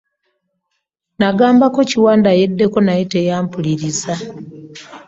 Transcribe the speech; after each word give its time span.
Magambako 1.21 1.79
Kiwanda 1.89 2.29
yeddeko 2.39 2.77
naye 2.85 3.03
teyampuliriza. 3.11 4.13